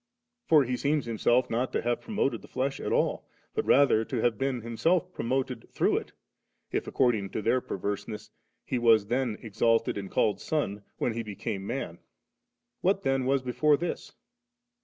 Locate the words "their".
7.39-7.61